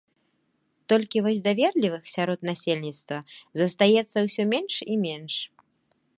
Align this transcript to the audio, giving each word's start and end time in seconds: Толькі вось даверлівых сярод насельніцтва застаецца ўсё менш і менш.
Толькі 0.93 1.21
вось 1.25 1.41
даверлівых 1.47 2.03
сярод 2.15 2.39
насельніцтва 2.51 3.17
застаецца 3.63 4.17
ўсё 4.31 4.43
менш 4.57 4.73
і 4.97 5.01
менш. 5.05 5.35